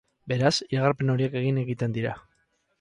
Beraz, 0.31 0.51
iragarpen 0.75 1.13
horiek 1.17 1.37
egin 1.43 1.63
egiten 1.67 1.97
dira. 2.01 2.19